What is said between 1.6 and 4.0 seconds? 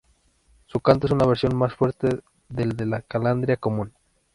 fuerte del de la calandria común.